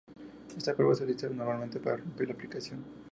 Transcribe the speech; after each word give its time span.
Esta 0.57 0.73
prueba 0.73 0.95
se 0.95 1.03
utiliza 1.03 1.29
normalmente 1.29 1.79
para 1.79 1.97
romper 1.97 2.29
la 2.29 2.33
aplicación. 2.33 2.83